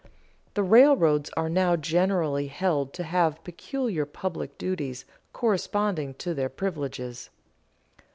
[0.55, 7.29] _The railroads are now generally held to have peculiar public duties corresponding to their privileges.